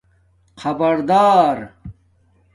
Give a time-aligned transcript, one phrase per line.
[0.57, 1.69] خبردار